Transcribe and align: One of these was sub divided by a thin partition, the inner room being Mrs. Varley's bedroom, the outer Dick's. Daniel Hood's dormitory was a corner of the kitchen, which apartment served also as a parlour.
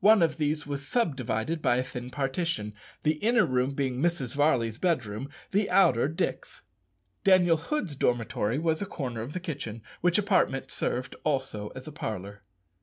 One 0.00 0.20
of 0.22 0.36
these 0.36 0.66
was 0.66 0.86
sub 0.86 1.16
divided 1.16 1.62
by 1.62 1.76
a 1.78 1.82
thin 1.82 2.10
partition, 2.10 2.74
the 3.02 3.14
inner 3.14 3.46
room 3.46 3.70
being 3.70 3.96
Mrs. 3.98 4.34
Varley's 4.34 4.76
bedroom, 4.76 5.30
the 5.52 5.70
outer 5.70 6.06
Dick's. 6.06 6.60
Daniel 7.24 7.56
Hood's 7.56 7.94
dormitory 7.94 8.58
was 8.58 8.82
a 8.82 8.84
corner 8.86 9.22
of 9.22 9.32
the 9.32 9.40
kitchen, 9.40 9.80
which 10.02 10.18
apartment 10.18 10.70
served 10.70 11.16
also 11.24 11.68
as 11.68 11.88
a 11.88 11.92
parlour. 11.92 12.42